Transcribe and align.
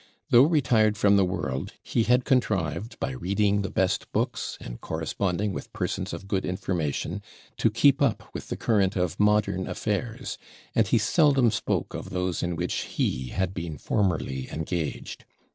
Though 0.31 0.45
retired 0.45 0.97
from 0.97 1.15
the 1.15 1.23
world, 1.23 1.73
he 1.83 2.01
had 2.05 2.25
contrived, 2.25 2.99
by 2.99 3.11
reading 3.11 3.61
the 3.61 3.69
best 3.69 4.11
books, 4.11 4.57
and 4.59 4.81
corresponding 4.81 5.53
with 5.53 5.71
persons 5.73 6.11
of 6.11 6.27
good 6.27 6.43
information, 6.43 7.21
to 7.57 7.69
keep 7.69 8.01
up 8.01 8.23
with 8.33 8.47
the 8.47 8.57
current 8.57 8.95
of 8.95 9.19
modern 9.19 9.67
affairs; 9.67 10.39
and 10.73 10.87
he 10.87 10.97
seldom 10.97 11.51
spoke 11.51 11.93
of 11.93 12.09
those 12.09 12.41
in 12.41 12.55
which 12.55 12.87
he 12.97 13.27
had 13.27 13.53
been 13.53 13.77
formerly 13.77 14.49
engaged. 14.49 15.23